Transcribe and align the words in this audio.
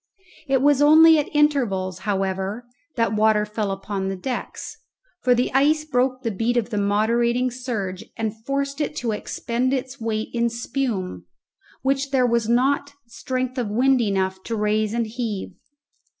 It 0.47 0.63
was 0.63 0.81
only 0.81 1.19
at 1.19 1.29
intervals, 1.31 1.99
however, 2.09 2.65
that 2.95 3.13
water 3.13 3.45
fell 3.45 3.69
upon 3.69 4.07
the 4.07 4.15
decks, 4.15 4.75
for 5.21 5.35
the 5.35 5.53
ice 5.53 5.85
broke 5.85 6.23
the 6.23 6.31
beat 6.31 6.57
of 6.57 6.71
the 6.71 6.79
moderating 6.79 7.51
surge 7.51 8.05
and 8.17 8.33
forced 8.43 8.81
it 8.81 8.95
to 8.95 9.11
expend 9.11 9.75
its 9.75 10.01
weight 10.01 10.29
in 10.33 10.49
spume, 10.49 11.27
which 11.83 12.09
there 12.09 12.25
was 12.25 12.49
not 12.49 12.93
strength 13.05 13.59
of 13.59 13.69
wind 13.69 14.01
enough 14.01 14.41
to 14.45 14.55
raise 14.55 14.95
and 14.95 15.05
heave. 15.05 15.53